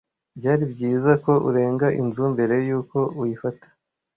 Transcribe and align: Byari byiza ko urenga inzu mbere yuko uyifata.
Byari 0.37 0.63
byiza 0.73 1.11
ko 1.23 1.33
urenga 1.49 1.87
inzu 2.01 2.23
mbere 2.33 2.55
yuko 2.67 2.97
uyifata. 3.21 3.67